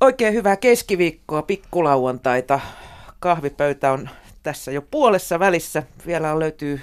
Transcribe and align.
Oikein 0.00 0.34
hyvää 0.34 0.56
keskiviikkoa, 0.56 1.42
pikkulauantaita. 1.42 2.60
Kahvipöytä 3.18 3.92
on 3.92 4.08
tässä 4.42 4.72
jo 4.72 4.82
puolessa 4.82 5.38
välissä. 5.38 5.82
Vielä 6.06 6.38
löytyy 6.38 6.80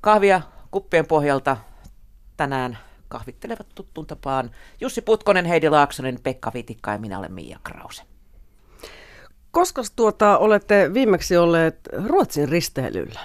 kahvia 0.00 0.42
kuppien 0.70 1.06
pohjalta 1.06 1.56
tänään 2.36 2.78
kahvittelevat 3.08 3.66
tuttuun 3.74 4.06
tapaan 4.06 4.50
Jussi 4.80 5.02
Putkonen, 5.02 5.44
Heidi 5.44 5.68
Laaksonen, 5.68 6.18
Pekka 6.22 6.50
Vitikka 6.54 6.92
ja 6.92 6.98
minä 6.98 7.18
olen 7.18 7.32
Mia 7.32 7.58
Krause. 7.64 8.02
Koska 9.50 9.82
tuota, 9.96 10.38
olette 10.38 10.94
viimeksi 10.94 11.36
olleet 11.36 11.80
Ruotsin 12.06 12.48
risteilyllä? 12.48 13.20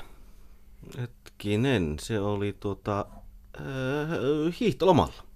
Hetkinen, 0.97 1.95
se 1.99 2.19
oli 2.19 2.57
tuota, 2.59 3.05
äh, 3.59 4.59
hiihtolomalla. 4.59 5.30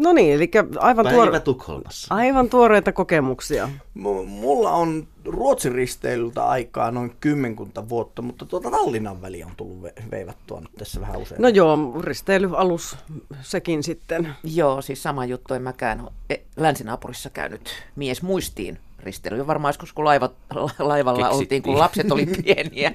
No 0.00 0.12
niin, 0.12 0.34
eli 0.34 0.50
aivan, 0.78 1.06
tuore- 1.06 1.40
Tukholmassa. 1.40 2.14
aivan 2.14 2.48
tuoreita 2.50 2.92
kokemuksia. 2.92 3.68
M- 3.94 4.08
mulla 4.26 4.70
on 4.70 5.06
Ruotsin 5.24 5.72
risteilyltä 5.74 6.46
aikaa 6.48 6.90
noin 6.90 7.12
kymmenkunta 7.20 7.88
vuotta, 7.88 8.22
mutta 8.22 8.46
tuota 8.46 8.70
Tallinnan 8.70 9.22
väli 9.22 9.44
on 9.44 9.50
tullut 9.56 9.82
ve- 9.84 10.10
veivattua 10.10 10.60
nyt 10.60 10.70
tässä 10.78 11.00
vähän 11.00 11.16
usein. 11.16 11.42
No 11.42 11.48
joo, 11.48 11.78
risteilyalus 12.00 12.96
sekin 13.40 13.82
sitten. 13.82 14.28
Joo, 14.44 14.82
siis 14.82 15.02
sama 15.02 15.24
juttu, 15.24 15.54
en 15.54 15.62
mäkään 15.62 16.00
ole 16.00 16.10
e- 16.30 16.36
länsinaapurissa 16.56 17.30
käynyt 17.30 17.70
mies 17.96 18.22
muistiin 18.22 18.78
risteily. 19.02 19.46
Varmaan 19.46 19.70
joskus, 19.70 19.92
kun 19.92 20.04
laivat, 20.04 20.32
laivalla 20.78 21.18
Keksittiin. 21.18 21.40
oltiin, 21.40 21.62
kun 21.62 21.78
lapset 21.78 22.12
oli 22.12 22.26
pieniä, 22.44 22.92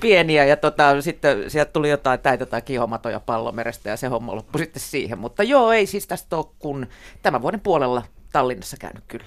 pieniä 0.00 0.44
ja 0.44 0.56
tota, 0.56 1.02
sitten 1.02 1.50
sieltä 1.50 1.72
tuli 1.72 1.90
jotain, 1.90 2.20
täitä 2.20 2.42
jotain 2.42 2.62
kihomatoja 2.62 3.20
pallomerestä 3.20 3.88
ja 3.88 3.96
se 3.96 4.06
homma 4.06 4.36
loppui 4.36 4.58
sitten 4.58 4.82
siihen. 4.82 5.18
Mutta 5.18 5.42
joo, 5.42 5.72
ei 5.72 5.86
siis 5.86 6.06
tästä 6.06 6.36
ole 6.36 6.46
kun 6.58 6.86
tämän 7.22 7.42
vuoden 7.42 7.60
puolella 7.60 8.02
Tallinnassa 8.32 8.76
käynyt 8.80 9.04
kyllä. 9.08 9.24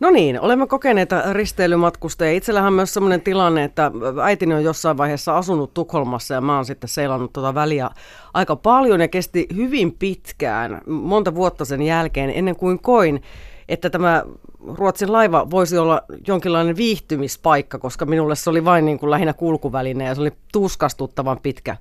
No 0.00 0.10
niin, 0.10 0.40
olemme 0.40 0.66
kokeneita 0.66 1.32
risteilymatkustajia. 1.32 2.36
Itsellähän 2.36 2.66
on 2.66 2.72
myös 2.72 2.94
sellainen 2.94 3.20
tilanne, 3.20 3.64
että 3.64 3.90
äitini 4.22 4.54
on 4.54 4.64
jossain 4.64 4.96
vaiheessa 4.96 5.38
asunut 5.38 5.74
Tukholmassa 5.74 6.34
ja 6.34 6.40
mä 6.40 6.56
oon 6.56 6.64
sitten 6.64 6.88
seilannut 6.88 7.32
tuota 7.32 7.54
väliä 7.54 7.90
aika 8.34 8.56
paljon 8.56 9.00
ja 9.00 9.08
kesti 9.08 9.46
hyvin 9.56 9.92
pitkään, 9.92 10.80
monta 10.86 11.34
vuotta 11.34 11.64
sen 11.64 11.82
jälkeen, 11.82 12.32
ennen 12.34 12.56
kuin 12.56 12.78
koin, 12.78 13.22
että 13.68 13.90
tämä 13.90 14.24
Ruotsin 14.66 15.12
laiva 15.12 15.50
voisi 15.50 15.78
olla 15.78 16.02
jonkinlainen 16.26 16.76
viihtymispaikka, 16.76 17.78
koska 17.78 18.06
minulle 18.06 18.36
se 18.36 18.50
oli 18.50 18.64
vain 18.64 18.84
niin 18.84 18.98
kuin 18.98 19.10
lähinnä 19.10 19.32
kulkuväline 19.32 20.04
ja 20.04 20.14
se 20.14 20.20
oli 20.20 20.32
tuskastuttavan 20.52 21.40
pitkä, 21.42 21.76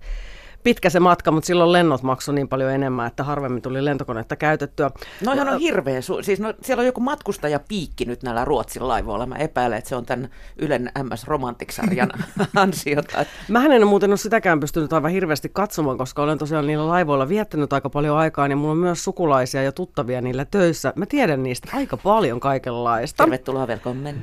pitkä 0.63 0.89
se 0.89 0.99
matka, 0.99 1.31
mutta 1.31 1.47
silloin 1.47 1.71
lennot 1.71 2.03
maksoi 2.03 2.35
niin 2.35 2.47
paljon 2.47 2.71
enemmän, 2.71 3.07
että 3.07 3.23
harvemmin 3.23 3.61
tuli 3.61 3.85
lentokonetta 3.85 4.35
käytettyä. 4.35 4.91
Noihan 5.25 5.49
on 5.49 5.59
hirveä, 5.59 5.99
su- 5.99 6.23
siis 6.23 6.39
no, 6.39 6.53
siellä 6.61 6.81
on 6.81 6.85
joku 6.85 7.01
matkustajapiikki 7.01 8.05
nyt 8.05 8.23
näillä 8.23 8.45
Ruotsin 8.45 8.87
laivoilla. 8.87 9.25
Mä 9.25 9.35
epäilen, 9.35 9.77
että 9.77 9.89
se 9.89 9.95
on 9.95 10.05
tämän 10.05 10.29
Ylen 10.57 10.91
MS 11.03 11.27
Romantic-sarjan 11.27 12.09
ansiota. 12.55 13.25
Mähän 13.47 13.71
en 13.71 13.87
muuten 13.87 14.09
ole 14.09 14.17
sitäkään 14.17 14.59
pystynyt 14.59 14.93
aivan 14.93 15.11
hirveästi 15.11 15.49
katsomaan, 15.53 15.97
koska 15.97 16.23
olen 16.23 16.37
tosiaan 16.37 16.67
niillä 16.67 16.87
laivoilla 16.87 17.29
viettänyt 17.29 17.73
aika 17.73 17.89
paljon 17.89 18.17
aikaa, 18.17 18.47
niin 18.47 18.57
mulla 18.57 18.71
on 18.71 18.77
myös 18.77 19.03
sukulaisia 19.03 19.63
ja 19.63 19.71
tuttavia 19.71 20.21
niillä 20.21 20.45
töissä. 20.45 20.93
Mä 20.95 21.05
tiedän 21.05 21.43
niistä 21.43 21.69
aika 21.73 21.97
paljon 21.97 22.39
kaikenlaista. 22.39 23.23
Tervetuloa, 23.23 23.67
velkommen. 23.67 24.15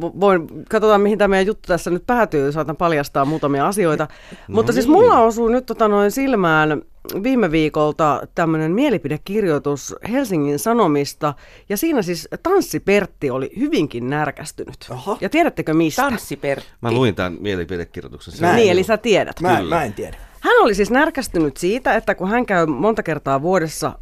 Voin, 0.00 0.48
katsotaan 0.70 1.00
mihin 1.00 1.18
tämä 1.18 1.28
meidän 1.28 1.46
juttu 1.46 1.66
tässä 1.66 1.90
nyt 1.90 2.06
päätyy, 2.06 2.52
saatan 2.52 2.76
paljastaa 2.76 3.24
muutamia 3.24 3.66
asioita. 3.66 4.08
No 4.48 4.54
Mutta 4.54 4.72
siis 4.72 4.89
mulla 4.90 5.18
osuu 5.18 5.48
nyt 5.48 5.66
tota 5.66 5.88
noin 5.88 6.10
silmään 6.10 6.82
viime 7.22 7.50
viikolta 7.50 8.20
tämmöinen 8.34 8.72
mielipidekirjoitus 8.72 9.94
Helsingin 10.12 10.58
Sanomista, 10.58 11.34
ja 11.68 11.76
siinä 11.76 12.02
siis 12.02 12.28
Tanssi 12.42 12.80
Pertti 12.80 13.30
oli 13.30 13.50
hyvinkin 13.58 14.10
närkästynyt. 14.10 14.76
Oho. 14.90 15.18
Ja 15.20 15.28
tiedättekö 15.28 15.74
mistä? 15.74 16.02
Tanssi 16.02 16.36
Pertti. 16.36 16.68
Mä 16.80 16.92
luin 16.92 17.14
tämän 17.14 17.36
mielipidekirjoituksen. 17.40 18.48
Oli- 18.50 18.56
Niin, 18.56 18.72
eli 18.72 18.82
sä 18.82 18.96
tiedät. 18.96 19.40
mä, 19.40 19.56
kyllä. 19.56 19.74
mä 19.76 19.84
en 19.84 19.92
tiedä. 19.94 20.16
Hän 20.40 20.54
oli 20.62 20.74
siis 20.74 20.90
närkästynyt 20.90 21.56
siitä, 21.56 21.94
että 21.94 22.14
kun 22.14 22.28
hän 22.28 22.46
käy 22.46 22.66
monta 22.66 23.02
kertaa 23.02 23.42
vuodessa 23.42 23.92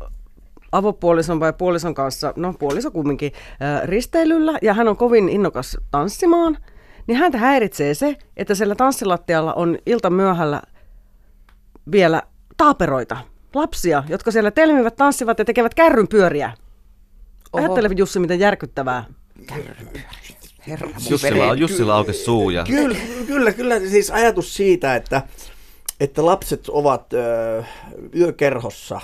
avopuolison 0.73 1.41
vai 1.41 1.53
puolison 1.53 1.95
kanssa, 1.95 2.33
no 2.37 2.53
puoliso 2.59 2.91
kumminkin, 2.91 3.33
risteilyllä, 3.85 4.59
ja 4.63 4.75
hän 4.75 4.89
on 4.89 4.97
kovin 4.97 5.29
innokas 5.29 5.77
tanssimaan, 5.91 6.59
niin 7.07 7.19
häntä 7.19 7.39
häiritsee 7.39 7.95
se, 7.95 8.17
että 8.37 8.55
siellä 8.55 8.75
tanssilattialla 8.75 9.55
on 9.55 9.79
ilta 9.87 10.11
myöhällä 10.11 10.63
vielä 11.93 12.23
taaperoita, 12.57 13.17
lapsia, 13.55 14.05
jotka 14.09 14.31
siellä 14.31 14.51
telmivät, 14.51 14.97
tanssivat 14.97 15.39
ja 15.39 15.45
tekevät 15.45 15.75
kärrynpyöriä. 15.75 16.53
Ajattele 17.53 17.91
Jussi, 17.97 18.19
miten 18.19 18.41
järkyttävää. 18.41 19.05
Herra 20.67 20.87
mun 20.87 21.11
Jussilla. 21.11 21.55
Jussilla 21.55 21.97
aukesi 21.97 22.25
suu 22.25 22.51
ja 22.51 22.65
Kyllä, 22.65 22.99
kyllä, 23.27 23.53
kyllä 23.53 23.81
siis 23.81 24.11
ajatus 24.11 24.55
siitä, 24.55 24.97
että, 24.97 25.23
että 26.01 26.27
lapset 26.27 26.69
ovat 26.69 27.13
ö, 27.13 27.65
yökerhossa, 28.17 29.01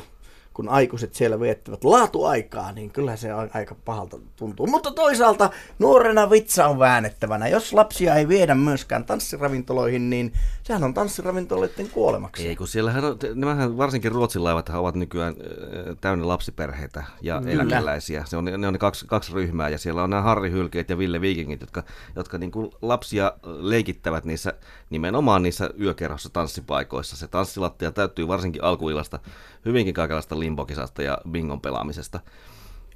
kun 0.55 0.69
aikuiset 0.69 1.15
siellä 1.15 1.41
viettävät 1.41 1.85
laatuaikaa, 1.85 2.73
niin 2.73 2.91
kyllä 2.91 3.17
se 3.17 3.33
aika 3.33 3.77
pahalta 3.85 4.19
tuntuu. 4.37 4.67
Mutta 4.67 4.91
toisaalta 4.91 5.51
nuorena 5.79 6.31
vitsa 6.31 6.67
on 6.67 6.79
väännettävänä. 6.79 7.49
Jos 7.49 7.73
lapsia 7.73 8.15
ei 8.15 8.29
viedä 8.29 8.55
myöskään 8.55 9.05
tanssiravintoloihin, 9.05 10.11
niin 10.11 10.33
sehän 10.63 10.85
on 10.85 10.95
tanssiravintoloiden 10.95 11.89
kuolemaksi. 11.91 12.49
Ei, 12.49 12.57
kun 12.57 12.69
siellähän 12.69 13.05
on, 13.05 13.19
nämähän 13.35 13.77
varsinkin 13.77 14.13
Ruotsin 14.13 14.45
laivat 14.45 14.69
ovat 14.69 14.95
nykyään 14.95 15.35
äh, 15.41 15.97
täynnä 16.01 16.29
lapsiperheitä 16.29 17.05
ja 17.21 17.41
Kyllä. 17.41 17.53
eläkeläisiä. 17.53 18.25
Se 18.27 18.37
on, 18.37 18.45
ne 18.45 18.67
on 18.67 18.73
ne 18.73 18.79
kaksi, 18.79 19.07
kaksi 19.07 19.33
ryhmää 19.35 19.69
ja 19.69 19.79
siellä 19.79 20.03
on 20.03 20.11
nämä 20.11 20.23
Harri 20.23 20.51
Hylkeet 20.51 20.91
ja 20.91 20.99
Ville 20.99 21.21
Viikingit, 21.21 21.61
jotka, 21.61 21.83
jotka 22.17 22.39
niin 22.39 22.51
kuin 22.51 22.71
lapsia 22.83 23.33
leikittävät 23.43 24.25
niissä, 24.25 24.55
nimenomaan 24.91 25.43
niissä 25.43 25.71
yökerhossa 25.81 26.31
tanssipaikoissa. 26.33 27.17
Se 27.17 27.29
tanssilattia 27.29 27.93
täyttyy 27.93 28.29
varsinkin 28.29 28.65
alkuillasta 28.65 29.19
hyvinkin 29.65 29.95
kaikenlaista 29.95 30.39
limbokisasta 30.45 31.03
ja 31.03 31.19
bingon 31.31 31.61
pelaamisesta. 31.61 32.21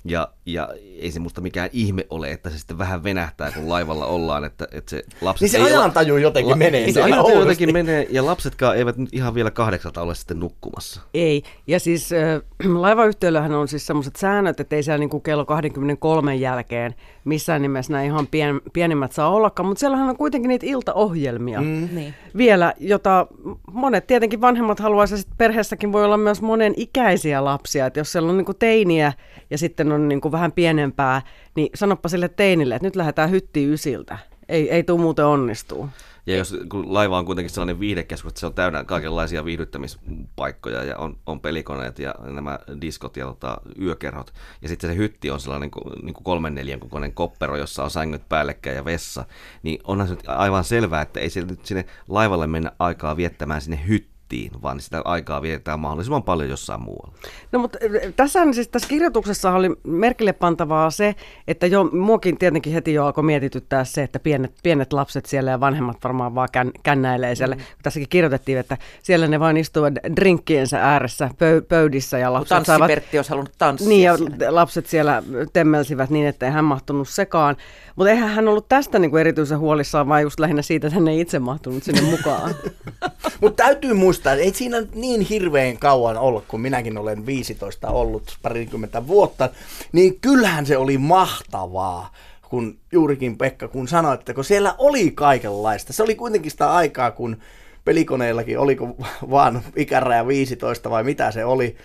Ja, 0.05 0.29
ja 0.47 0.69
ei 0.99 1.11
se 1.11 1.21
musta 1.21 1.41
mikään 1.41 1.71
ihme 1.73 2.07
ole, 2.11 2.31
että 2.31 2.51
se 2.51 2.59
sitten 2.59 2.79
vähän 2.79 3.05
venähtää, 3.05 3.53
kun 3.53 3.69
laivalla 3.69 4.07
ollaan, 4.07 4.45
että, 4.45 4.69
että 4.73 4.91
se 4.91 5.05
lapset 5.21 5.41
Niin 5.41 5.51
se 5.51 5.59
ei 5.59 5.65
ajantaju 5.65 6.17
jotenkin 6.17 6.59
menee 6.59 6.87
Se 6.87 6.93
siellä 6.93 7.05
ajantaju 7.05 7.27
oudosti. 7.27 7.49
jotenkin 7.49 7.73
menee, 7.73 8.07
ja 8.11 8.27
lapsetkaan 8.27 8.77
eivät 8.77 8.97
nyt 8.97 9.09
ihan 9.13 9.35
vielä 9.35 9.51
kahdeksalta 9.51 10.03
ole 10.03 10.15
sitten 10.15 10.41
nukkumassa. 10.41 11.01
Ei. 11.15 11.43
Ja 11.67 11.81
siis 11.81 12.13
äh, 12.13 12.43
laivayhtiöllähän 12.81 13.53
on 13.53 13.69
siis 13.69 13.87
semmoiset 13.87 14.17
säännöt, 14.17 14.61
että 14.61 14.77
ei 14.77 14.83
siellä 14.83 14.99
niinku 14.99 15.21
kello 15.21 15.45
23 15.45 16.37
jälkeen 16.37 16.95
missään 17.29 17.63
nimessä 17.63 17.93
nämä 17.93 18.05
ihan 18.05 18.27
pien, 18.27 18.61
pienimmät 18.73 19.13
saa 19.13 19.31
ollakaan, 19.31 19.67
mutta 19.67 19.81
siellähän 19.81 20.09
on 20.09 20.17
kuitenkin 20.17 20.49
niitä 20.49 20.67
iltaohjelmia 20.67 21.61
mm. 21.61 21.89
Niin. 21.93 22.15
vielä, 22.37 22.75
jota 22.79 23.27
monet 23.73 24.07
tietenkin 24.07 24.41
vanhemmat 24.41 24.81
haluaisivat, 24.81 25.27
perheessäkin 25.39 25.93
voi 25.93 26.05
olla 26.05 26.17
myös 26.17 26.43
monen 26.43 26.75
ikäisiä 26.77 27.45
lapsia, 27.45 27.87
että 27.87 28.01
jos 28.01 28.13
siellä 28.13 28.31
on 28.31 28.37
niinku 28.37 28.55
teiniä 28.55 29.13
ja 29.51 29.59
sitten 29.59 29.88
on 29.93 30.09
niinku 30.09 30.33
vähän 30.33 30.53
pienempää, 30.53 31.23
niin 31.55 31.69
sanoppa 31.75 32.09
sille 32.09 32.29
teinille, 32.29 32.75
että 32.75 32.87
nyt 32.87 32.97
lähdetään 32.97 33.31
hyttiin 33.31 33.73
ysiltä. 33.73 34.19
Ei, 34.49 34.71
ei 34.71 34.83
tule 34.83 35.01
muuten 35.01 35.25
onnistuu. 35.25 35.89
Ja 36.27 36.37
jos 36.37 36.57
kun 36.69 36.95
laiva 36.95 37.19
on 37.19 37.25
kuitenkin 37.25 37.51
sellainen 37.51 37.81
viihdekeskus, 37.81 38.31
että 38.31 38.41
se 38.41 38.47
on 38.47 38.55
täynnä 38.55 38.85
kaikenlaisia 38.85 39.45
viihdyttämispaikkoja 39.45 40.85
ja 40.85 40.97
on, 40.97 41.17
on 41.27 41.41
pelikoneet 41.41 41.99
ja 41.99 42.15
nämä 42.19 42.59
diskot 42.81 43.17
ja 43.17 43.27
tota, 43.27 43.61
yökerhot. 43.81 44.33
Ja 44.63 44.69
sitten 44.69 44.91
se 44.91 44.97
hytti 44.97 45.31
on 45.31 45.41
sellainen 45.41 45.71
niin 45.75 45.83
kuin, 45.83 46.05
niin 46.05 46.15
kuin 46.15 46.25
kolmen 46.25 46.55
neljän 46.55 46.81
kokoinen 46.81 47.13
koppero, 47.13 47.57
jossa 47.57 47.85
on 47.85 47.91
sängyt 47.91 48.29
päällekkäin 48.29 48.77
ja 48.77 48.85
vessa. 48.85 49.25
Niin 49.63 49.81
onhan 49.85 50.09
se 50.09 50.15
nyt 50.15 50.29
aivan 50.29 50.65
selvää, 50.65 51.03
että 51.03 51.21
ei 51.21 51.31
sinne 51.31 51.85
laivalle 52.09 52.47
mennä 52.47 52.73
aikaa 52.79 53.17
viettämään 53.17 53.61
sinne 53.61 53.81
hyttiin, 53.89 54.18
vaan 54.63 54.81
sitä 54.81 55.03
aikaa 55.05 55.43
vietetään 55.43 55.81
mahdollisimman 55.81 56.23
paljon 56.23 56.51
jossain 56.51 56.83
muualla. 56.83 57.13
No 57.53 57.59
mutta 57.59 57.79
tässä, 58.17 58.53
siis 58.53 58.69
tässä 58.69 58.89
kirjoituksessa 58.89 59.53
oli 59.53 59.71
merkille 59.85 60.33
pantavaa 60.33 60.91
se, 60.91 61.15
että 61.49 61.67
jo 61.67 61.85
muokin 61.85 62.39
tietenkin 62.39 62.73
heti 62.73 62.95
jo 62.95 63.07
alkoi 63.07 63.25
mietityttää 63.25 63.85
se, 63.85 64.03
että 64.03 64.19
pienet, 64.19 64.53
pienet 64.63 64.93
lapset 64.93 65.27
siellä 65.27 65.51
ja 65.51 65.61
vanhemmat 65.61 65.97
varmaan 66.05 66.35
vaan 66.35 66.49
kän, 66.53 66.71
kännäilee 66.83 67.35
siellä. 67.35 67.55
Mm. 67.55 67.63
Tässäkin 67.83 68.09
kirjoitettiin, 68.09 68.59
että 68.59 68.77
siellä 69.03 69.27
ne 69.27 69.41
vain 69.41 69.57
istuvat 69.57 69.95
drinkkiensä 70.17 70.81
ääressä 70.83 71.31
pöy, 71.39 71.61
pöydissä 71.61 72.19
ja 72.19 72.33
lapset 72.33 72.49
Tanssi 72.49 72.87
Pertti 72.87 73.19
olisi 73.19 73.31
halunnut 73.31 73.55
tanssia 73.59 73.89
Niin 73.89 74.03
ja 74.03 74.17
siellä. 74.17 74.55
lapset 74.55 74.87
siellä 74.87 75.23
temmelsivät 75.53 76.11
niin, 76.11 76.27
että 76.27 76.47
ei 76.47 76.53
hän 76.53 76.65
mahtunut 76.65 77.09
sekaan. 77.09 77.57
Mutta 77.97 78.11
eihän 78.11 78.29
hän 78.29 78.49
ollut 78.49 78.69
tästä 78.69 78.99
niinku 78.99 79.17
erityisen 79.17 79.59
huolissaan, 79.59 80.09
vaan 80.09 80.23
just 80.23 80.41
lähinnä 80.41 80.63
siitä, 80.63 80.87
että 80.87 80.95
hän 80.95 81.09
ei 81.09 81.21
itse 81.21 81.39
mahtunut 81.39 81.83
sinne 81.83 82.01
mukaan. 82.01 82.55
Mutta 83.41 83.63
täytyy 83.63 83.95
muistaa, 83.95 84.18
että 84.19 84.33
ei 84.33 84.55
siinä 84.55 84.77
niin 84.95 85.21
hirveän 85.21 85.79
kauan 85.79 86.17
ollut, 86.17 86.45
kun 86.49 86.61
minäkin 86.61 86.99
olen 86.99 87.27
15 87.27 87.89
ollut 87.89 88.39
parikymmentä 88.43 89.07
vuotta, 89.07 89.49
niin 89.93 90.21
kyllähän 90.21 90.67
se 90.67 90.77
oli 90.77 90.99
mahtavaa, 90.99 92.13
kun 92.49 92.79
juurikin 92.93 93.39
Pekka, 93.39 93.69
kun 93.69 93.89
sanoi, 93.89 94.15
että 94.15 94.35
kun 94.35 94.45
siellä 94.45 94.75
oli 94.79 95.11
kaikenlaista. 95.11 95.93
Se 95.93 96.03
oli 96.03 96.15
kuitenkin 96.15 96.51
sitä 96.51 96.73
aikaa, 96.73 97.11
kun 97.11 97.37
pelikoneellakin, 97.85 98.59
oliko 98.59 98.97
vaan 99.31 99.63
ikäraja 99.77 100.27
15 100.27 100.91
vai 100.91 101.05
mitä 101.05 101.31
se 101.31 101.45
oli, 101.45 101.77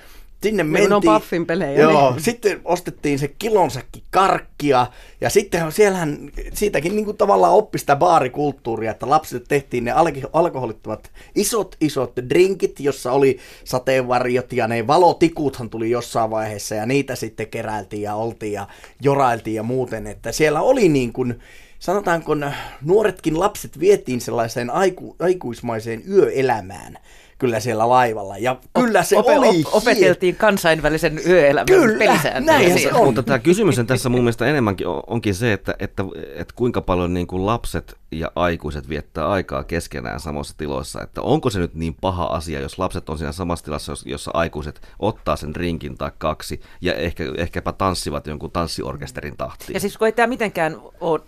sinne 0.44 0.64
mentiin. 0.64 0.90
ne 0.90 0.96
on 0.96 1.02
Puffin 1.02 1.46
pelejä, 1.46 1.82
Joo, 1.82 2.12
niin. 2.12 2.22
sitten 2.24 2.62
ostettiin 2.66 3.20
se 3.20 3.28
kilonsäkki 3.28 4.04
karkkia 4.12 4.88
ja 5.22 5.30
sitten 5.30 5.72
siellähän 5.72 6.32
siitäkin 6.54 6.96
niin 6.96 7.06
kuin 7.06 7.18
tavallaan 7.18 7.54
oppi 7.54 7.78
sitä 7.78 7.96
baarikulttuuria, 7.96 8.92
että 8.92 9.10
lapsille 9.10 9.44
tehtiin 9.48 9.84
ne 9.84 9.92
alkoholittomat 10.34 11.12
isot 11.36 11.76
isot 11.82 12.14
drinkit, 12.30 12.80
jossa 12.80 13.12
oli 13.12 13.40
sateenvarjot 13.64 14.54
ja 14.54 14.68
ne 14.68 14.88
valotikuthan 14.88 15.70
tuli 15.70 15.90
jossain 15.90 16.32
vaiheessa 16.32 16.76
ja 16.76 16.86
niitä 16.86 17.16
sitten 17.16 17.48
keräiltiin 17.48 18.02
ja 18.02 18.16
oltiin 18.16 18.54
ja 18.54 18.68
jorailtiin 19.02 19.56
ja 19.56 19.64
muuten, 19.64 20.08
että 20.08 20.32
siellä 20.32 20.62
oli 20.62 20.90
niin 20.90 21.14
kuin, 21.14 21.40
sanotaanko 21.80 22.36
nuoretkin 22.82 23.40
lapset 23.40 23.80
vietiin 23.80 24.22
sellaiseen 24.22 24.70
aiku, 24.70 25.16
aikuismaiseen 25.20 26.04
yöelämään 26.10 26.98
kyllä 27.44 27.60
siellä 27.60 27.90
laivalla 27.90 28.38
ja 28.38 28.56
kyllä 28.74 29.04
se 29.04 29.16
Ope- 29.16 29.38
oli 29.38 29.50
op- 29.66 29.76
opeteltiin 29.76 30.36
kansainvälisen 30.36 31.20
yöelämän 31.28 31.66
Kyllä, 31.66 32.00
pelisääntöjä 32.00 32.78
se 32.78 32.94
on. 32.94 33.06
Mutta 33.06 33.24
tämä 33.24 33.40
kysymys 33.40 33.80
on 33.80 33.88
tässä 33.88 34.10
mun 34.10 34.20
mielestä 34.22 34.46
enemmänkin 34.46 34.88
on- 34.88 35.04
onkin 35.08 35.36
se, 35.36 35.54
että, 35.54 35.76
että, 35.80 36.04
että 36.36 36.54
kuinka 36.56 36.82
paljon 36.82 37.14
niin 37.14 37.28
kuin 37.28 37.46
lapset 37.46 37.96
ja 38.20 38.32
aikuiset 38.36 38.90
viettää 38.90 39.30
aikaa 39.30 39.64
keskenään 39.64 40.20
samassa 40.20 40.58
tiloissa. 40.58 41.02
Että 41.02 41.22
onko 41.22 41.50
se 41.50 41.60
nyt 41.60 41.74
niin 41.74 41.96
paha 42.02 42.26
asia, 42.26 42.60
jos 42.62 42.80
lapset 42.80 43.10
on 43.10 43.18
siinä 43.18 43.32
samassa 43.32 43.66
tilassa, 43.66 43.92
jos- 43.92 44.06
jossa 44.06 44.32
aikuiset 44.34 44.88
ottaa 45.00 45.36
sen 45.36 45.56
rinkin 45.56 45.98
tai 45.98 46.12
kaksi 46.18 46.62
ja 46.82 46.94
ehkä, 46.94 47.24
ehkäpä 47.38 47.72
tanssivat 47.74 48.28
jonkun 48.28 48.52
tanssiorkesterin 48.52 49.38
tahtiin. 49.38 49.74
Ja 49.74 49.80
siis 49.80 49.98
kun 49.98 50.08
ei 50.08 50.12
tämä 50.12 50.28
mitenkään 50.28 50.78
ole 51.02 51.22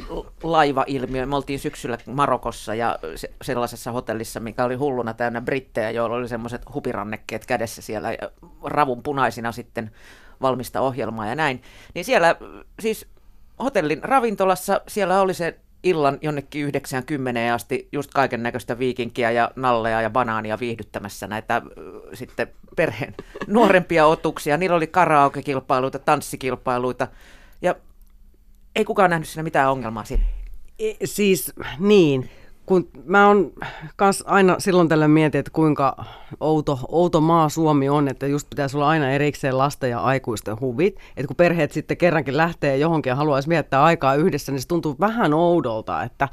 laivailmiö, 0.43 1.25
me 1.25 1.35
oltiin 1.35 1.59
syksyllä 1.59 1.97
Marokossa 2.07 2.75
ja 2.75 2.99
se, 3.15 3.31
sellaisessa 3.41 3.91
hotellissa, 3.91 4.39
mikä 4.39 4.65
oli 4.65 4.75
hulluna 4.75 5.13
täynnä 5.13 5.41
brittejä, 5.41 5.91
joilla 5.91 6.15
oli 6.15 6.27
semmoiset 6.27 6.61
hupirannekkeet 6.73 7.45
kädessä 7.45 7.81
siellä 7.81 8.11
ja 8.11 8.31
ravun 8.63 9.03
punaisina 9.03 9.51
sitten 9.51 9.91
valmista 10.41 10.81
ohjelmaa 10.81 11.27
ja 11.27 11.35
näin. 11.35 11.61
Niin 11.93 12.05
siellä 12.05 12.35
siis 12.79 13.07
hotellin 13.63 14.03
ravintolassa 14.03 14.81
siellä 14.87 15.21
oli 15.21 15.33
se 15.33 15.59
illan 15.85 16.17
jonnekin 16.21 16.65
90 16.65 17.53
asti 17.53 17.89
just 17.91 18.11
kaiken 18.13 18.43
näköistä 18.43 18.79
viikinkiä 18.79 19.31
ja 19.31 19.51
nalleja 19.55 20.01
ja 20.01 20.09
banaania 20.09 20.59
viihdyttämässä 20.59 21.27
näitä 21.27 21.61
sitten 22.13 22.47
perheen 22.75 23.15
nuorempia 23.47 24.05
otuksia. 24.05 24.57
Niillä 24.57 24.75
oli 24.75 24.87
karaoke-kilpailuita, 24.87 25.99
tanssikilpailuita 25.99 27.07
ja 27.61 27.75
ei 28.75 28.85
kukaan 28.85 29.09
nähnyt 29.09 29.29
siinä 29.29 29.43
mitään 29.43 29.71
ongelmaa 29.71 30.03
siinä. 30.03 30.23
E, 30.79 30.93
siis 31.03 31.53
niin, 31.79 32.29
kun 32.65 32.89
mä 33.05 33.27
oon 33.27 33.51
kans 33.95 34.23
aina 34.27 34.55
silloin 34.59 34.89
tällä 34.89 35.07
mietin, 35.07 35.39
että 35.39 35.51
kuinka 35.51 36.05
outo, 36.39 36.79
outo 36.87 37.21
maa 37.21 37.49
Suomi 37.49 37.89
on, 37.89 38.07
että 38.07 38.27
just 38.27 38.49
pitäisi 38.49 38.77
olla 38.77 38.87
aina 38.89 39.11
erikseen 39.11 39.57
lasten 39.57 39.89
ja 39.89 39.99
aikuisten 39.99 40.59
huvit. 40.59 40.99
Että 41.17 41.27
kun 41.27 41.35
perheet 41.35 41.71
sitten 41.71 41.97
kerrankin 41.97 42.37
lähtee 42.37 42.77
johonkin 42.77 43.09
ja 43.09 43.15
haluaisi 43.15 43.49
viettää 43.49 43.83
aikaa 43.83 44.15
yhdessä, 44.15 44.51
niin 44.51 44.61
se 44.61 44.67
tuntuu 44.67 44.95
vähän 44.99 45.33
oudolta, 45.33 46.03
että 46.03 46.29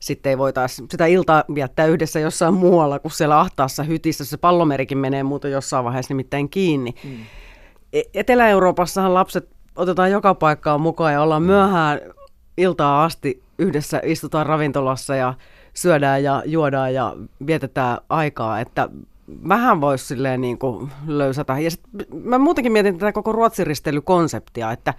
sitten 0.00 0.30
ei 0.30 0.38
voitaisi 0.38 0.84
sitä 0.90 1.06
iltaa 1.06 1.44
viettää 1.54 1.86
yhdessä 1.86 2.20
jossain 2.20 2.54
muualla 2.54 2.98
kuin 2.98 3.12
siellä 3.12 3.40
ahtaassa 3.40 3.82
hytissä. 3.82 4.24
Se 4.24 4.36
pallomerikin 4.36 4.98
menee 4.98 5.22
muuten 5.22 5.50
jossain 5.50 5.84
vaiheessa 5.84 6.14
nimittäin 6.14 6.48
kiinni. 6.48 6.94
Mm. 7.04 7.16
Etelä-Euroopassahan 8.14 9.14
lapset 9.14 9.48
otetaan 9.76 10.10
joka 10.10 10.34
paikkaan 10.34 10.80
mukaan 10.80 11.12
ja 11.12 11.22
ollaan 11.22 11.42
myöhään 11.42 12.00
iltaa 12.56 13.04
asti 13.04 13.42
yhdessä 13.58 14.00
istutaan 14.04 14.46
ravintolassa 14.46 15.16
ja 15.16 15.34
syödään 15.82 16.22
ja 16.22 16.42
juodaan 16.46 16.94
ja 16.94 17.16
vietetään 17.46 17.98
aikaa, 18.08 18.60
että 18.60 18.88
vähän 19.48 19.80
voisi 19.80 20.06
silleen 20.06 20.40
niin 20.40 20.58
kuin 20.58 20.90
löysätä. 21.06 21.58
Ja 21.58 21.70
sit 21.70 21.80
mä 22.24 22.38
muutenkin 22.38 22.72
mietin 22.72 22.98
tätä 22.98 23.12
koko 23.12 23.32
ruotsiristeilykonseptia, 23.32 24.72
että 24.72 24.94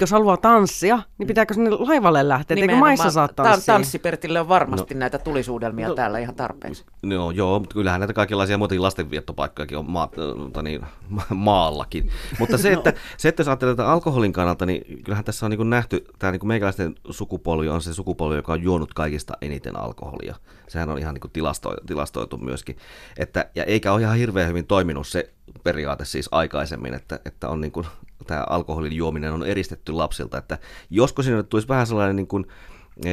jos 0.00 0.10
haluaa 0.10 0.36
tanssia, 0.36 0.98
niin 1.18 1.26
pitääkö 1.26 1.54
sinne 1.54 1.70
laivalle 1.70 2.28
lähteä, 2.28 2.56
eikö 2.56 2.76
maissa 2.76 3.10
saa 3.10 3.28
Ta- 3.28 3.42
tanssia? 3.42 3.74
Tanssipertille 3.74 4.40
on 4.40 4.48
varmasti 4.48 4.94
no. 4.94 4.98
näitä 4.98 5.18
tulisuudelmia 5.18 5.88
no. 5.88 5.94
täällä 5.94 6.18
ihan 6.18 6.34
tarpeeksi. 6.34 6.84
No 7.02 7.30
joo, 7.30 7.58
mutta 7.58 7.74
kyllähän 7.74 8.00
näitä 8.00 8.12
kaikenlaisia 8.12 8.58
muitakin 8.58 8.82
lastenviettopaikkojakin 8.82 9.78
on 9.78 9.90
maa, 9.90 10.08
äh, 10.56 10.62
niin, 10.62 10.80
maallakin. 11.34 12.10
Mutta 12.38 12.58
se, 12.58 12.72
että, 12.72 12.92
se, 13.16 13.28
että 13.28 13.40
jos 13.40 13.48
ajattelee 13.48 13.74
tätä 13.74 13.90
alkoholin 13.92 14.32
kannalta, 14.32 14.66
niin 14.66 15.02
kyllähän 15.04 15.24
tässä 15.24 15.46
on 15.46 15.50
niin 15.50 15.70
nähty, 15.70 16.04
tämä 16.18 16.32
niin 16.32 16.46
meikäläisten 16.46 16.94
sukupolvi 17.10 17.68
on 17.68 17.82
se 17.82 17.94
sukupolvi, 17.94 18.36
joka 18.36 18.52
on 18.52 18.62
juonut 18.62 18.94
kaikista 18.94 19.32
eniten 19.40 19.76
alkoholia. 19.76 20.36
Sehän 20.68 20.90
on 20.90 20.98
ihan 20.98 21.14
niin 21.14 21.32
tilasto, 21.32 21.74
tilastoitu 21.86 22.38
myöskin. 22.38 22.76
Että, 23.18 23.50
ja 23.54 23.64
eikä 23.64 23.92
ole 23.92 24.00
ihan 24.00 24.16
hirveän 24.16 24.48
hyvin 24.48 24.66
toiminut 24.66 25.06
se 25.06 25.32
periaate 25.64 26.04
siis 26.04 26.28
aikaisemmin, 26.32 26.94
että, 26.94 27.20
että 27.24 27.48
on 27.48 27.60
niin 27.60 27.72
kuin, 27.72 27.86
tämä 28.26 28.44
alkoholin 28.48 28.92
juominen 28.92 29.32
on 29.32 29.46
eristetty 29.46 29.92
lapsilta, 29.92 30.38
että 30.38 30.58
josko 30.90 31.22
sinne 31.22 31.42
tulisi 31.42 31.68
vähän 31.68 31.86
sellainen 31.86 32.16
niin 32.16 32.26
kuin, 32.26 32.46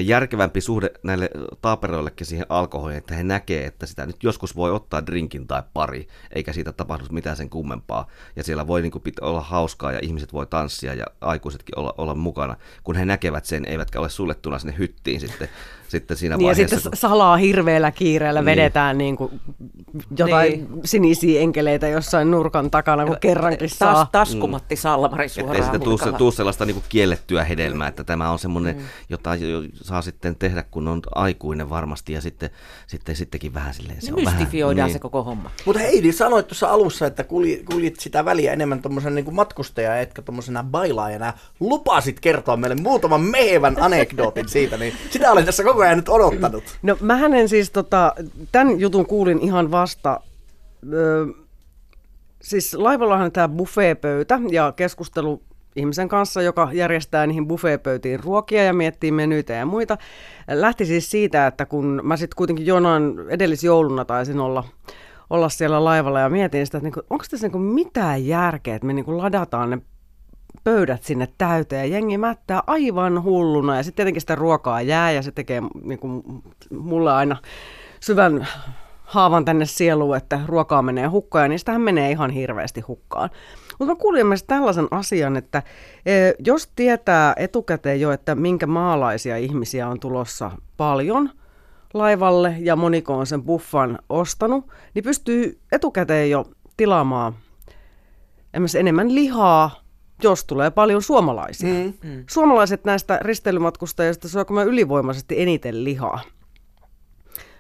järkevämpi 0.04 0.62
suhde 0.62 0.92
näille 1.04 1.30
taaperoillekin 1.62 2.28
siihen 2.28 2.46
alkoholiin, 2.50 2.98
että 2.98 3.16
he 3.16 3.24
näkee, 3.24 3.66
että 3.66 3.86
sitä 3.86 4.06
nyt 4.06 4.24
joskus 4.24 4.56
voi 4.56 4.72
ottaa 4.72 5.06
drinkin 5.06 5.48
tai 5.48 5.64
pari, 5.74 6.08
eikä 6.36 6.54
siitä 6.54 6.72
tapahdu 6.72 7.06
mitään 7.12 7.38
sen 7.38 7.50
kummempaa. 7.50 8.08
Ja 8.36 8.44
siellä 8.44 8.68
voi 8.68 8.82
niin 8.82 8.92
kuin, 8.92 9.04
pit- 9.10 9.26
olla 9.28 9.42
hauskaa 9.42 9.92
ja 9.92 10.00
ihmiset 10.02 10.34
voi 10.34 10.46
tanssia 10.46 10.94
ja 10.94 11.06
aikuisetkin 11.22 11.80
olla, 11.80 11.94
olla 11.98 12.16
mukana, 12.16 12.56
kun 12.84 12.96
he 12.96 13.06
näkevät 13.06 13.46
sen, 13.46 13.66
eivätkä 13.66 14.00
ole 14.00 14.10
sullettuna 14.10 14.60
sinne 14.60 14.76
hyttiin 14.78 15.20
sitten, 15.20 15.50
sitten 15.88 16.18
siinä 16.18 16.38
Niin 16.38 16.46
ja 16.46 16.48
vaiheessa. 16.52 16.76
sitten 16.80 16.98
salaa 17.00 17.38
hirveällä 17.38 17.92
kiireellä 17.92 18.40
Niin. 18.40 18.46
vedetään 18.46 18.98
niin 18.98 19.16
kuin 19.18 19.42
jotain 20.18 20.52
Niin. 20.52 20.68
sinisiä 20.86 21.42
enkeleitä 21.42 21.88
jossain 21.88 22.32
nurkan 22.32 22.72
takana, 22.72 23.06
kun 23.06 23.18
kerrankin 23.22 23.70
saa. 23.70 23.94
Taas 23.94 24.08
taskumatti 24.12 24.76
Salmari 24.76 25.26
Että 25.26 25.40
ei 25.42 25.44
suoraan 25.46 25.66
sitä 25.66 25.80
tuu, 25.80 25.88
mulkalla. 25.90 26.18
tuu 26.18 26.32
sellaista 26.32 26.66
niin 26.66 26.84
kiellettyä 26.90 27.44
hedelmää, 27.44 27.88
että 27.88 28.04
tämä 28.04 28.32
on 28.32 28.40
semmoinen, 28.40 28.76
mm. 28.76 28.82
jota 29.10 29.36
jo- 29.36 29.64
saa 29.74 30.02
sitten 30.02 30.36
tehdä, 30.36 30.64
kun 30.72 30.88
on 30.88 31.02
aikuinen 31.16 31.70
varmasti, 31.70 32.14
ja 32.14 32.22
sitten, 32.22 32.50
sitten 32.88 33.16
sittenkin 33.16 33.54
vähän 33.54 33.74
silleen, 33.74 34.02
se 34.02 34.06
Se 34.06 34.14
on 34.14 34.26
vähän... 34.26 34.40
mystifioidaan 34.40 34.88
niin. 34.88 34.94
se 34.94 35.00
koko 35.00 35.24
homma. 35.24 35.52
Mutta 35.66 35.82
Heidi, 35.82 36.12
sanoit 36.12 36.48
tuossa 36.48 36.68
alussa, 36.70 37.06
että 37.08 37.24
kuljit, 37.24 38.00
sitä 38.00 38.26
väliä 38.26 38.54
enemmän 38.54 38.82
tuommoisen 38.82 39.16
niin 39.16 39.34
matkustaja, 39.36 40.00
etkä 40.00 40.22
tuommoisena 40.22 40.64
bailaajana. 40.64 41.34
Lupasit 41.60 42.20
kertoa 42.20 42.58
meille 42.58 42.76
muutaman 42.76 43.22
mehevän 43.22 43.76
anekdootin 43.80 44.50
siitä, 44.50 44.78
niin 44.78 44.94
sitä 45.10 45.32
olen 45.32 45.46
tässä 45.46 45.64
koko 45.64 45.82
ajan 45.82 45.98
nyt 45.98 46.10
odottanut. 46.10 46.64
No 46.82 46.98
mähän 47.02 47.34
en 47.34 47.50
siis 47.50 47.70
tota, 47.72 48.14
tämän 48.52 48.80
jutun 48.80 49.06
kuulin 49.06 49.40
ihan 49.40 49.72
vasta. 49.80 50.20
Öö, 50.94 51.26
siis 52.42 52.74
laivallahan 52.74 53.32
tämä 53.32 53.50
buffeepöytä 53.50 54.40
ja 54.52 54.72
keskustelu 54.76 55.42
ihmisen 55.76 56.10
kanssa, 56.10 56.42
joka 56.42 56.70
järjestää 56.74 57.28
niihin 57.28 57.48
buffeepöytiin 57.48 58.20
ruokia 58.20 58.64
ja 58.64 58.74
miettii 58.74 59.12
menyitä 59.12 59.54
ja 59.54 59.66
muita. 59.66 59.98
Lähti 60.48 60.86
siis 60.86 61.12
siitä, 61.12 61.48
että 61.48 61.66
kun 61.66 62.02
mä 62.04 62.18
sitten 62.18 62.36
kuitenkin 62.36 62.66
jonain 62.66 63.14
edellisjouluna 63.30 64.06
taisin 64.06 64.40
olla, 64.40 64.64
olla 65.30 65.50
siellä 65.50 65.84
laivalla 65.84 66.20
ja 66.20 66.30
mietin 66.30 66.66
sitä, 66.66 66.78
että 66.78 66.86
niinku, 66.86 67.02
onko 67.10 67.26
tässä 67.32 67.48
niinku 67.48 67.60
mitään 67.60 68.26
järkeä, 68.26 68.76
että 68.76 68.88
me 68.88 68.94
niinku 68.94 69.18
ladataan 69.18 69.70
ne 69.70 69.82
pöydät 70.64 71.04
sinne 71.04 71.28
täyteen 71.38 71.90
ja 71.90 71.98
jengi 71.98 72.18
mättää 72.18 72.64
aivan 72.68 73.24
hulluna 73.24 73.78
ja 73.78 73.84
sitten 73.84 73.96
tietenkin 73.96 74.22
sitä 74.22 74.36
ruokaa 74.36 74.82
jää 74.82 75.12
ja 75.12 75.22
se 75.22 75.32
tekee 75.32 75.62
niin 75.84 76.00
kuin, 76.00 76.24
mulle 76.72 77.12
aina 77.12 77.38
syvän 78.00 78.48
haavan 79.10 79.46
tänne 79.46 79.66
sieluun, 79.66 80.18
että 80.18 80.40
ruokaa 80.46 80.82
menee 80.82 81.08
hukkaan 81.08 81.46
ja 81.46 81.50
niistähän 81.50 81.82
menee 81.82 82.12
ihan 82.12 82.32
hirveästi 82.32 82.82
hukkaan. 82.82 83.30
Mutta 83.80 83.94
mä 83.94 84.02
kuulin 84.02 84.28
myös 84.28 84.44
tällaisen 84.44 84.88
asian, 84.92 85.38
että 85.38 85.64
e, 86.06 86.12
jos 86.46 86.72
tietää 86.76 87.34
etukäteen 87.38 88.02
jo, 88.02 88.12
että 88.12 88.36
minkä 88.36 88.68
maalaisia 88.68 89.38
ihmisiä 89.38 89.88
on 89.88 90.00
tulossa 90.00 90.52
paljon 90.78 91.30
laivalle 91.94 92.56
ja 92.60 92.76
moniko 92.76 93.18
on 93.18 93.28
sen 93.28 93.44
buffan 93.44 94.00
ostanut, 94.10 94.68
niin 94.94 95.04
pystyy 95.04 95.60
etukäteen 95.72 96.30
jo 96.30 96.46
tilaamaan 96.78 97.34
enemmän 98.80 99.16
lihaa, 99.16 99.82
jos 100.24 100.46
tulee 100.46 100.72
paljon 100.72 101.02
suomalaisia. 101.02 101.74
Mm. 101.74 101.94
Mm. 102.04 102.24
Suomalaiset 102.30 102.86
näistä 102.86 103.20
risteilymatkustajista 103.22 104.30
syö 104.30 104.46
kyllä 104.46 104.64
ylivoimaisesti 104.64 105.42
eniten 105.42 105.84
lihaa. 105.84 106.22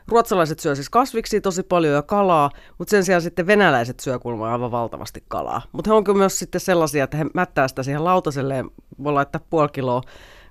Ruotsalaiset 0.09 0.59
syö 0.59 0.75
siis 0.75 0.89
kasviksi 0.89 1.41
tosi 1.41 1.63
paljon 1.63 1.93
ja 1.93 2.01
kalaa, 2.01 2.49
mutta 2.77 2.91
sen 2.91 3.03
sijaan 3.03 3.21
sitten 3.21 3.47
venäläiset 3.47 3.99
syö 3.99 4.19
kuulemma 4.19 4.51
aivan 4.51 4.71
valtavasti 4.71 5.23
kalaa. 5.27 5.61
Mutta 5.71 5.89
he 5.89 5.95
on 5.95 6.03
kyllä 6.03 6.17
myös 6.17 6.39
sitten 6.39 6.61
sellaisia, 6.61 7.03
että 7.03 7.17
he 7.17 7.25
mättää 7.33 7.67
sitä 7.67 7.83
siihen 7.83 8.03
lautaselle 8.03 8.55
ja 8.55 8.65
voi 9.03 9.13
laittaa 9.13 9.41
puoli 9.49 9.69
kiloa 9.69 10.01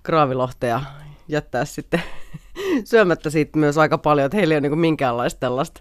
kraavilohta 0.02 0.66
ja 0.66 0.82
jättää 1.28 1.64
sitten 1.64 2.02
syömättä 2.84 3.30
siitä 3.30 3.58
myös 3.58 3.78
aika 3.78 3.98
paljon, 3.98 4.26
että 4.26 4.36
heillä 4.36 4.54
ei 4.54 4.58
ole 4.58 4.68
niin 4.68 4.78
minkäänlaista 4.78 5.40
tällaista 5.40 5.80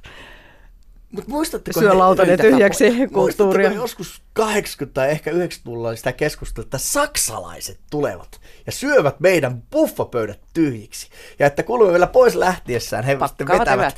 Mut 1.11 1.27
muistatteko 1.27 1.79
Syö 1.79 1.97
lautanen 1.97 2.39
tyhjäksi 2.39 3.07
kulttuuria. 3.13 3.71
joskus 3.71 4.21
80 4.33 4.93
tai 4.93 5.09
ehkä 5.09 5.31
90-luvulla 5.31 5.95
sitä 5.95 6.11
keskustelua, 6.11 6.65
että 6.65 6.77
saksalaiset 6.77 7.79
tulevat 7.91 8.41
ja 8.65 8.71
syövät 8.71 9.19
meidän 9.19 9.61
buffapöydät 9.71 10.39
tyhjiksi. 10.53 11.09
Ja 11.39 11.47
että 11.47 11.63
kuulumme 11.63 11.91
vielä 11.91 12.07
pois 12.07 12.35
lähtiessään, 12.35 13.03
he 13.03 13.17
sitten 13.27 13.47
vetävät 13.47 13.69
evät. 13.73 13.95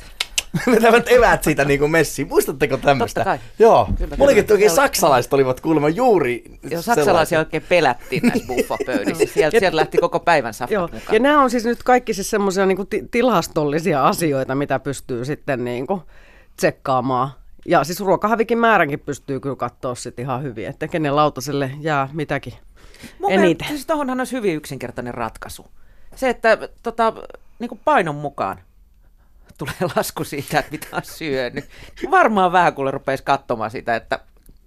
vetävät 0.74 1.08
evät 1.08 1.44
siitä 1.44 1.64
niin 1.64 1.78
kuin 1.80 1.90
messiin. 1.90 2.28
Muistatteko 2.28 2.76
tämmöistä? 2.76 3.20
Totta 3.20 3.38
kai. 3.38 3.38
Joo. 3.58 3.88
Mullakin 4.16 4.46
oli- 4.50 4.68
saksalaiset 4.68 5.32
olivat 5.32 5.60
kuulemma 5.60 5.88
juuri 5.88 6.44
Joo, 6.70 6.82
saksalaisia 6.82 7.38
oikein 7.38 7.62
pelättiin 7.68 8.22
näissä 8.22 8.46
buffapöydissä. 8.46 9.24
Sieltä, 9.34 9.58
sieltä 9.58 9.76
lähti 9.76 9.98
koko 9.98 10.20
päivän 10.20 10.54
safkat 10.54 10.70
Joo, 10.74 10.82
mukaan. 10.92 11.14
ja 11.14 11.18
nämä 11.20 11.42
on 11.42 11.50
siis 11.50 11.64
nyt 11.64 11.82
kaikki 11.82 12.14
siis 12.14 12.30
semmoisia 12.30 12.66
niin 12.66 12.86
ti- 12.86 13.04
tilastollisia 13.10 14.06
asioita, 14.08 14.54
mitä 14.54 14.78
pystyy 14.78 15.24
sitten 15.24 15.64
niin 15.64 15.86
kuin 15.86 16.00
tsekkaamaan. 16.60 17.30
Ja 17.66 17.84
siis 17.84 18.00
ruokahavikin 18.00 18.58
määränkin 18.58 19.00
pystyy 19.00 19.40
kyllä 19.40 19.56
katsoa 19.56 19.94
sitten 19.94 20.22
ihan 20.22 20.42
hyvin, 20.42 20.66
että 20.66 20.88
kenen 20.88 21.16
lautaselle 21.16 21.70
jää 21.80 22.08
mitäkin 22.12 22.52
Mun 23.18 23.30
eniten. 23.30 23.40
mielestä 23.40 23.64
siis 23.64 23.86
tohonhan 23.86 24.20
olisi 24.20 24.36
hyvin 24.36 24.54
yksinkertainen 24.56 25.14
ratkaisu. 25.14 25.66
Se, 26.14 26.28
että 26.28 26.68
tota, 26.82 27.12
niin 27.58 27.68
kuin 27.68 27.80
painon 27.84 28.14
mukaan 28.14 28.60
tulee 29.58 29.92
lasku 29.96 30.24
siitä, 30.24 30.58
että 30.58 30.70
mitä 30.70 30.86
on 30.92 31.02
syönyt. 31.04 31.64
Varmaan 32.10 32.52
vähän 32.52 32.74
kuule 32.74 32.90
rupeaisi 32.90 33.24
katsomaan 33.24 33.70
sitä, 33.70 33.96
että 33.96 34.20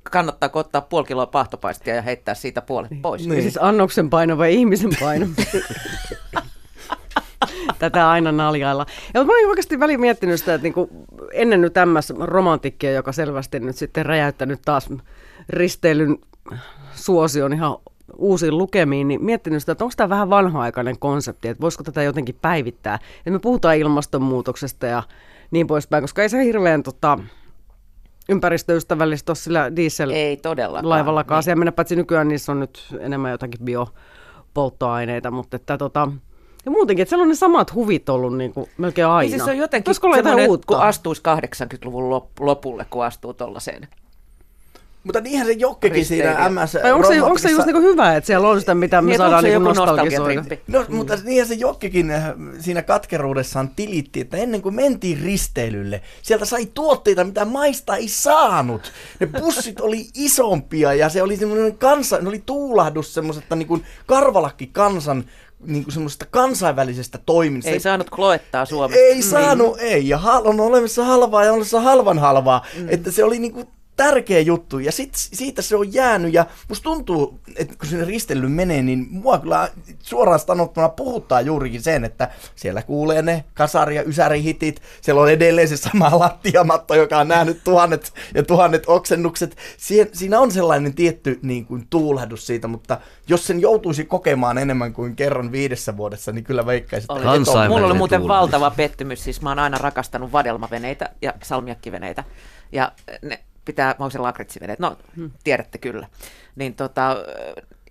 kannattaako 0.03 0.59
ottaa 0.59 0.81
puoli 0.81 1.07
kiloa 1.07 1.25
pahtopaistia 1.25 1.95
ja 1.95 2.01
heittää 2.01 2.35
siitä 2.35 2.61
puolet 2.61 2.91
pois. 3.01 3.27
Niin. 3.27 3.41
Siis 3.41 3.59
annoksen 3.61 4.09
paino 4.09 4.37
vai 4.37 4.53
ihmisen 4.55 4.91
paino? 4.99 5.27
Tätä 7.79 8.09
aina 8.09 8.31
naljailla. 8.31 8.85
Ja 9.13 9.19
mutta 9.19 9.33
mä 9.33 9.37
olin 9.37 9.49
oikeasti 9.49 9.79
väliin 9.79 9.99
miettinyt 9.99 10.39
sitä, 10.39 10.53
että 10.53 10.63
niinku 10.63 10.89
ennen 11.33 11.61
nyt 11.61 11.73
MS 11.85 12.13
romantikkia, 12.19 12.91
joka 12.91 13.11
selvästi 13.11 13.59
nyt 13.59 13.75
sitten 13.75 14.05
räjäyttänyt 14.05 14.59
taas 14.65 14.89
risteilyn 15.49 16.17
suosion 16.93 17.53
ihan 17.53 17.77
uusiin 18.17 18.57
lukemiin, 18.57 19.07
niin 19.07 19.25
miettinyt 19.25 19.59
sitä, 19.59 19.71
että 19.71 19.83
onko 19.83 19.93
tämä 19.97 20.09
vähän 20.09 20.29
vanha-aikainen 20.29 20.99
konsepti, 20.99 21.47
että 21.47 21.61
voisiko 21.61 21.83
tätä 21.83 22.03
jotenkin 22.03 22.37
päivittää. 22.41 22.99
Että 23.17 23.31
me 23.31 23.39
puhutaan 23.39 23.77
ilmastonmuutoksesta 23.77 24.85
ja 24.85 25.03
niin 25.51 25.67
poispäin, 25.67 26.03
koska 26.03 26.21
ei 26.21 26.29
se 26.29 26.43
hirveän 26.43 26.83
tota, 26.83 27.19
ympäristöystävällistä 28.29 29.29
ole 29.29 29.35
sillä 29.35 29.75
diesel 29.75 30.09
Ei 30.09 30.37
todellakaan. 30.37 30.89
laivallakaan 30.89 31.43
Niin. 31.45 31.59
mennä, 31.59 31.71
paitsi 31.71 31.95
nykyään 31.95 32.27
niissä 32.27 32.51
on 32.51 32.59
nyt 32.59 32.95
enemmän 32.99 33.31
jotakin 33.31 33.65
biopolttoaineita, 33.65 35.31
mutta 35.31 35.55
että 35.55 35.77
tota, 35.77 36.11
ja 36.65 36.71
muutenkin, 36.71 37.03
että 37.03 37.09
siellä 37.09 37.23
on 37.23 37.29
ne 37.29 37.35
samat 37.35 37.73
huvit 37.73 38.09
ollut 38.09 38.37
niin 38.37 38.53
kuin 38.53 38.69
melkein 38.77 39.07
aina. 39.07 39.21
Niin 39.21 39.31
siis 39.31 39.45
se 39.45 39.51
on 39.51 39.57
jotenkin 39.57 39.95
semmoinen, 39.95 40.49
uutta? 40.49 40.67
kun 40.67 40.77
astuisi 40.77 41.21
80-luvun 41.21 42.19
lop- 42.19 42.45
lopulle, 42.45 42.85
kun 42.89 43.05
astuu 43.05 43.33
tuollaiseen. 43.33 43.87
Mutta 45.03 45.21
niinhän 45.21 45.47
se 45.47 45.53
Jokkekin 45.53 46.05
siinä. 46.05 46.49
MS 46.49 46.77
Vai 46.83 46.91
onko 46.91 47.07
se, 47.07 47.21
onko 47.21 47.37
se 47.37 47.49
just 47.49 47.65
niin 47.65 47.73
kuin 47.73 47.83
hyvä, 47.83 48.15
että 48.15 48.27
siellä 48.27 48.49
on 48.49 48.59
sitä, 48.59 48.75
mitä 48.75 49.01
me 49.01 49.09
Niin, 49.09 49.17
saadaan 49.17 49.41
se 49.41 49.47
niin 49.47 49.53
joku 49.53 49.73
nostalgisoida? 49.73 50.43
No, 50.67 50.85
mutta 50.89 51.17
niinhän 51.23 51.47
se 51.47 51.53
Jokkikin 51.53 52.11
äh, 52.11 52.23
siinä 52.59 52.81
katkeruudessaan 52.81 53.69
tilitti, 53.75 54.21
että 54.21 54.37
ennen 54.37 54.61
kuin 54.61 54.75
mentiin 54.75 55.21
risteilylle, 55.23 56.01
sieltä 56.21 56.45
sai 56.45 56.65
tuotteita, 56.73 57.23
mitä 57.23 57.45
maista 57.45 57.95
ei 57.95 58.07
saanut. 58.07 58.91
Ne 59.19 59.27
pussit 59.39 59.79
oli 59.79 60.07
isompia 60.15 60.93
ja 60.93 61.09
se 61.09 61.21
oli 61.21 61.37
semmoinen 61.37 61.77
kansa, 61.77 62.17
ne 62.21 62.29
oli 62.29 62.43
tuulahdus 62.45 63.13
semmoisesta 63.13 63.55
niin 63.55 63.67
kuin 63.67 63.83
karvalakki 64.05 64.67
kansan 64.67 65.23
niin 65.65 65.83
kuin 65.83 65.93
semmoisesta 65.93 66.25
kansainvälisestä 66.31 67.19
toiminnasta. 67.25 67.71
Ei 67.71 67.79
saanut 67.79 68.09
kloettaa 68.09 68.65
Suomesta. 68.65 69.03
Ei 69.03 69.21
saanut, 69.21 69.77
ei. 69.79 70.09
Ja 70.09 70.17
hal- 70.17 70.45
on 70.45 70.59
olemassa 70.59 71.05
halvaa 71.05 71.43
ja 71.43 71.49
on 71.49 71.53
olemassa 71.53 71.81
halvan 71.81 72.19
halvaa. 72.19 72.65
Mm. 72.77 72.87
Että 72.89 73.11
se 73.11 73.23
oli 73.23 73.39
niinku 73.39 73.67
tärkeä 73.95 74.39
juttu. 74.39 74.79
Ja 74.79 74.91
sit, 74.91 75.09
siitä 75.13 75.61
se 75.61 75.75
on 75.75 75.93
jäänyt. 75.93 76.33
Ja 76.33 76.45
musta 76.69 76.83
tuntuu, 76.83 77.39
että 77.55 77.75
kun 77.77 77.87
sinne 77.89 78.05
risteilyyn 78.05 78.51
menee, 78.51 78.81
niin 78.81 79.07
mua 79.09 79.37
kyllä 79.39 79.69
suoraan 79.99 80.39
sanottuna 80.39 80.89
puhuttaa 80.89 81.41
juurikin 81.41 81.81
sen, 81.81 82.05
että 82.05 82.29
siellä 82.55 82.81
kuulee 82.81 83.21
ne 83.21 83.43
kasari- 83.53 83.95
ja 83.95 84.03
ysärihitit. 84.03 84.81
Siellä 85.01 85.21
on 85.21 85.31
edelleen 85.31 85.67
se 85.67 85.77
sama 85.77 86.19
lattiamatto, 86.19 86.95
joka 86.95 87.17
on 87.17 87.27
nähnyt 87.27 87.63
tuhannet 87.63 88.13
ja 88.35 88.43
tuhannet 88.43 88.83
oksennukset. 88.87 89.57
Siin, 89.77 90.09
siinä 90.13 90.39
on 90.39 90.51
sellainen 90.51 90.93
tietty 90.93 91.39
niin 91.41 91.65
kuin, 91.65 91.87
tuulahdus 91.89 92.47
siitä, 92.47 92.67
mutta 92.67 92.97
jos 93.27 93.47
sen 93.47 93.61
joutuisi 93.61 94.05
kokemaan 94.05 94.57
enemmän 94.57 94.93
kuin 94.93 95.15
kerran 95.15 95.51
viidessä 95.51 95.97
vuodessa, 95.97 96.31
niin 96.31 96.43
kyllä 96.43 96.65
veikkaisin, 96.65 97.03
että 97.03 97.13
Oli. 97.13 97.23
Kansainvälinen 97.23 97.69
Mulla 97.77 97.87
oli 97.87 97.97
muuten 97.97 98.21
tuulahdus. 98.21 98.51
valtava 98.51 98.71
pettymys, 98.71 99.23
siis 99.23 99.41
mä 99.41 99.49
oon 99.49 99.59
aina 99.59 99.77
rakastanut 99.77 100.31
vadelmaveneitä 100.31 101.09
ja 101.21 101.33
salmiakkiveneitä. 101.43 102.23
Ja 102.71 102.91
ne 103.21 103.39
pitää, 103.65 103.95
se 104.11 104.19
lakritsiveneet, 104.19 104.79
no 104.79 104.97
tiedätte 105.43 105.77
kyllä. 105.77 106.07
Niin 106.55 106.75
tota, 106.75 107.15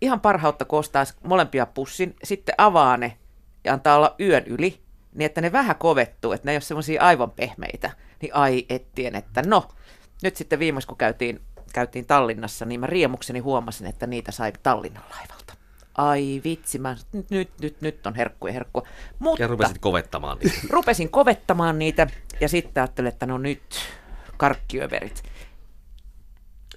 ihan 0.01 0.21
parhautta 0.21 0.65
kun 0.65 0.79
ostaisi 0.79 1.15
molempia 1.23 1.67
pussin, 1.67 2.17
sitten 2.25 2.55
avaa 2.59 2.97
ne 2.97 3.17
ja 3.65 3.73
antaa 3.73 3.97
olla 3.97 4.15
yön 4.21 4.45
yli, 4.47 4.81
niin 5.15 5.27
että 5.27 5.41
ne 5.41 5.53
vähän 5.53 5.77
kovettuu, 5.77 6.33
että 6.33 6.47
ne 6.47 6.53
ei 6.53 6.57
ole 6.57 6.61
semmoisia 6.61 7.03
aivan 7.03 7.31
pehmeitä. 7.31 7.91
Niin 8.23 8.35
ai 8.35 8.67
ettien, 8.69 9.15
että 9.15 9.43
no, 9.47 9.69
nyt 10.23 10.37
sitten 10.37 10.59
viimeis 10.59 10.87
kun 10.87 10.97
käytiin, 10.97 11.41
käytiin 11.73 12.07
Tallinnassa, 12.07 12.65
niin 12.65 12.81
mä 12.81 12.87
riemukseni 12.87 13.39
huomasin, 13.39 13.87
että 13.87 14.07
niitä 14.07 14.33
sai 14.33 14.53
Tallinnan 14.63 15.05
laivalta. 15.11 15.55
Ai 15.99 16.41
vitsi, 16.45 16.79
mä, 16.79 16.97
nyt, 17.13 17.31
nyt, 17.31 17.51
nyt, 17.61 17.81
nyt 17.81 18.07
on 18.07 18.15
herkkuja 18.15 18.53
herkkua. 18.53 18.83
Mutta 19.19 19.43
Ja 19.43 19.49
rupesit 19.49 19.79
kovettamaan 19.79 20.39
niitä. 20.39 20.59
rupesin 20.71 21.11
kovettamaan 21.11 21.79
niitä 21.79 22.07
ja 22.41 22.49
sitten 22.49 22.83
ajattelin, 22.83 23.09
että 23.09 23.27
no 23.27 23.39
nyt 23.39 23.63
karkkiöverit. 24.37 25.23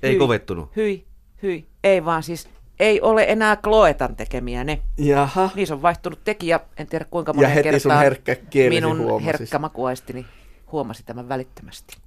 Ei 0.03 0.11
Hyi, 0.11 0.19
kovettunut. 0.19 0.75
Hyi, 0.75 1.05
hyi. 1.43 1.67
Ei 1.83 2.05
vaan 2.05 2.23
siis, 2.23 2.49
ei 2.79 3.01
ole 3.01 3.25
enää 3.27 3.55
Kloetan 3.55 4.15
tekemiä 4.15 4.63
ne. 4.63 4.81
Jaha. 4.97 5.49
Niissä 5.55 5.73
on 5.75 5.81
vaihtunut 5.81 6.19
tekijä, 6.23 6.59
en 6.77 6.87
tiedä 6.87 7.05
kuinka 7.11 7.29
Ja 7.29 7.33
monta 7.33 7.49
heti 7.49 7.63
kertaa. 7.63 7.79
sun 7.79 7.91
herkkä 8.01 8.35
minun 8.69 8.97
huomasi. 8.97 9.25
herkkä 9.25 9.59
makuaistini 9.59 10.25
huomasi 10.71 11.03
tämän 11.03 11.29
välittömästi. 11.29 11.97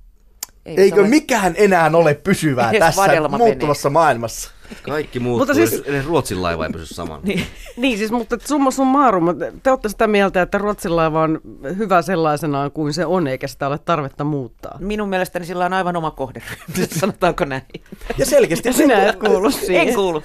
Ei 0.66 0.80
Eikö 0.80 1.00
ole- 1.00 1.08
mikään 1.08 1.54
enää 1.56 1.90
ole 1.94 2.14
pysyvää 2.14 2.72
tässä 2.78 3.02
muuttuvassa 3.38 3.90
maailmassa? 3.90 4.50
Kaikki 4.82 5.20
muuttuu. 5.20 5.38
Mutta 5.38 5.54
siis-. 5.54 5.82
Edes 5.86 6.06
Ruotsin 6.06 6.42
laiva 6.42 6.66
ei 6.66 6.72
pysy 6.72 6.94
samana. 6.94 7.20
Niin. 7.22 7.46
Niin 7.76 7.98
siis, 7.98 8.10
mutta 8.10 8.36
summa 8.44 8.70
summarum, 8.70 9.26
te 9.62 9.70
olette 9.70 9.88
sitä 9.88 10.06
mieltä, 10.06 10.42
että 10.42 10.58
Ruotsin 10.58 10.96
laiva 10.96 11.22
on 11.22 11.40
hyvä 11.78 12.02
sellaisenaan 12.02 12.72
kuin 12.72 12.92
se 12.92 13.06
on, 13.06 13.26
eikä 13.26 13.48
sitä 13.48 13.66
ole 13.66 13.78
tarvetta 13.78 14.24
muuttaa. 14.24 14.78
Minun 14.80 15.08
mielestäni 15.08 15.46
sillä 15.46 15.64
on 15.66 15.72
aivan 15.72 15.96
oma 15.96 16.10
kohderyhmä, 16.10 16.56
sanotaanko 17.00 17.44
näin. 17.44 17.62
Ja 18.18 18.26
selkeästi 18.26 18.68
Ja 18.68 18.72
sinä 18.72 19.08
et 19.08 19.16
kuulu 19.16 19.50
siihen. 19.50 19.88
En 19.88 19.94
kuulu. 19.94 20.22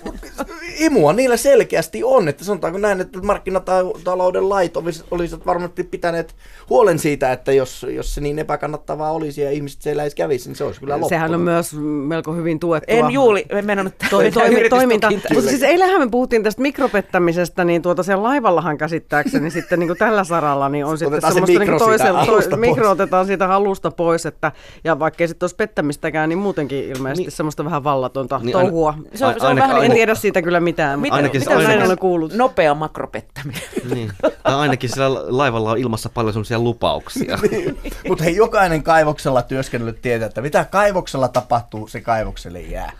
Imua 0.80 1.14
niillä 1.14 1.38
selkeästi 1.38 2.04
on, 2.04 2.28
että 2.28 2.44
sanotaanko 2.44 2.80
näin, 2.80 3.02
että 3.02 3.20
markkinatalouden 3.22 4.50
lait 4.50 4.78
olis- 4.78 5.04
olisivat 5.12 5.46
varmasti 5.46 5.84
pitäneet 5.84 6.36
huolen 6.70 7.00
siitä, 7.00 7.32
että 7.32 7.52
jos, 7.52 7.86
jos 7.90 8.16
se 8.16 8.22
niin 8.22 8.40
epäkannattavaa 8.40 9.12
olisi 9.12 9.42
ja 9.42 9.52
ihmiset 9.52 9.82
siellä 9.82 10.04
ei 10.04 10.10
kävisi, 10.16 10.50
niin 10.50 10.56
se 10.56 10.64
olisi 10.64 10.80
kyllä 10.80 10.94
loppunut. 10.94 11.10
Sehän 11.10 11.34
on 11.36 11.42
myös 11.42 11.74
melko 12.08 12.34
hyvin 12.34 12.60
tuettua. 12.60 12.98
En 12.98 13.12
juuli, 13.12 13.46
en 13.50 13.66
mennä 13.66 13.92
Toi, 14.10 14.32
toimi, 14.32 14.70
toiminta. 14.70 15.12
Mutta 15.34 15.50
siis 15.50 15.64
eilähän 15.64 16.02
me 16.02 16.08
puhuttiin 16.12 16.44
tästä 16.44 16.62
mikropettämisestä, 16.62 17.64
niin 17.64 17.82
tuota 17.82 18.04
siellä 18.04 18.24
laivallahan 18.24 18.78
käsittääkseni 18.78 19.50
sitten 19.64 19.80
niin 19.80 19.88
kuin 19.88 19.98
tällä 19.98 20.24
saralla 20.24 20.70
niin 20.70 20.86
on 20.86 20.98
sitten 20.98 21.14
Otetaan 21.14 21.34
se 21.34 21.36
semmoista 21.36 21.60
mikro 21.60 21.78
niin 21.78 21.86
toisella, 21.86 22.26
toi, 22.26 22.42
pois. 22.42 22.60
mikro 22.60 22.92
otetaan 22.92 23.26
siitä 23.26 23.48
halusta 23.48 23.92
pois, 23.92 24.26
että, 24.26 24.52
ja 24.84 25.00
vaikka 25.00 25.24
ei 25.24 25.28
sitten 25.28 25.44
olisi 25.44 25.56
pettämistäkään, 25.56 26.30
niin 26.30 26.40
muutenkin 26.40 26.84
ilmeisesti 26.84 27.24
Niin. 27.24 27.32
semmoista 27.32 27.66
vähän 27.66 27.84
vallatonta 27.84 28.40
Niin 28.44 28.52
touhua. 28.52 28.94
Se 29.16 29.26
on, 29.26 29.34
se 29.40 29.48
on 29.48 29.56
vähän 29.56 29.76
En 29.76 29.82
niin 29.82 29.92
kuin 29.92 29.96
tiedä 29.98 30.16
siitä 30.16 30.42
kyllä 30.42 30.60
mitään, 30.64 31.00
Mitä- 31.00 31.16
Ainakin 31.16 31.42
mitä 31.42 31.52
ainakin- 31.58 31.86
olen 31.86 31.98
kuullut. 31.98 32.34
nopea 32.34 32.74
makropettäminen. 32.74 33.62
Niin. 33.94 34.12
Tai 34.44 34.56
ainakin 34.56 34.90
siellä 34.90 35.20
laivalla 35.38 35.72
on 35.72 35.78
ilmassa 35.78 36.10
paljon 36.10 36.34
sellaisia 36.34 36.60
lupauksia. 36.60 37.40
Mutta 38.08 38.24
hei, 38.24 38.36
jokainen 38.36 38.84
kaivoksella 38.84 39.42
työskennellyt 39.42 40.02
tietää, 40.02 40.26
että 40.26 40.42
mitä 40.42 40.66
kaivoksella 40.66 41.28
tapahtuu, 41.28 41.88
se 41.88 42.02
kaivokselle 42.02 42.62
jää. 42.62 42.92